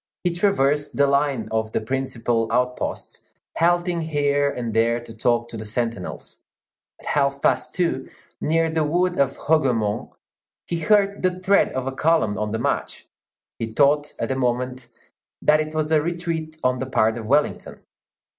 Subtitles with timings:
[0.23, 3.21] He traversed the line of the principal outposts,
[3.55, 6.39] halting here and there to talk to the sentinels.
[6.99, 8.09] At half past two,
[8.41, 10.09] near the wood of Hougomont,
[10.65, 13.07] he heard the tread of a column on the march;
[13.59, 14.87] he thought at the moment
[15.43, 17.81] that it was a retreat on the part of Wellington.